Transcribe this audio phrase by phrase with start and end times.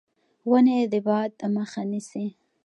[0.49, 2.25] ونې د باد مخه نیسي.